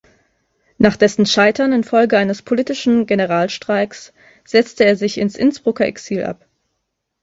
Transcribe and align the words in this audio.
Nach 0.79 0.95
dessen 0.97 1.27
Scheitern 1.27 1.73
infolge 1.73 2.17
eines 2.17 2.41
politischen 2.41 3.05
Generalstreiks 3.05 4.13
setzte 4.43 4.83
er 4.83 4.95
sich 4.95 5.19
ins 5.19 5.35
Innsbrucker 5.35 5.85
Exil 5.85 6.23
ab. 6.23 6.47